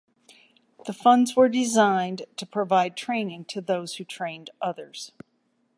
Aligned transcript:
The 0.87 0.93
funds 0.93 1.35
were 1.35 1.47
designed 1.47 2.23
to 2.37 2.47
provide 2.47 2.97
training 2.97 3.45
to 3.49 3.61
those 3.61 3.97
who 3.97 4.03
trained 4.03 4.49
others. 4.59 5.11